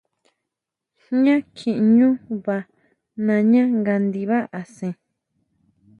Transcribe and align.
Nya 1.21 1.35
kjiʼñú 1.55 2.07
vaa 2.45 2.63
nañá 3.25 3.61
nga 3.79 3.93
ndibá 4.05 4.37
asén. 4.59 4.93